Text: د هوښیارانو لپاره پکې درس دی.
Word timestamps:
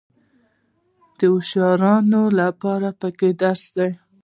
د 1.17 1.19
هوښیارانو 1.31 2.21
لپاره 2.39 2.89
پکې 2.99 3.29
درس 3.41 3.63
دی. 3.77 3.89